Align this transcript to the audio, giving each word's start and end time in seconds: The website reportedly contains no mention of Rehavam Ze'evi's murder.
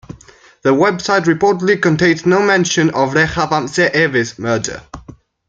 The 0.63 0.71
website 0.71 1.25
reportedly 1.25 1.79
contains 1.79 2.25
no 2.25 2.41
mention 2.41 2.89
of 2.89 3.13
Rehavam 3.13 3.67
Ze'evi's 3.69 4.39
murder. 4.39 4.81